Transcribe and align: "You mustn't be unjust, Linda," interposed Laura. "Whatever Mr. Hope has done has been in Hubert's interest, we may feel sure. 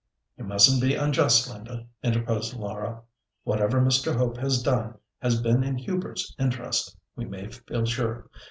"You 0.35 0.45
mustn't 0.45 0.81
be 0.81 0.95
unjust, 0.95 1.47
Linda," 1.47 1.85
interposed 2.01 2.55
Laura. 2.55 3.03
"Whatever 3.43 3.79
Mr. 3.79 4.15
Hope 4.15 4.37
has 4.37 4.63
done 4.63 4.95
has 5.21 5.39
been 5.39 5.63
in 5.63 5.77
Hubert's 5.77 6.33
interest, 6.39 6.97
we 7.15 7.25
may 7.25 7.49
feel 7.51 7.85
sure. 7.85 8.27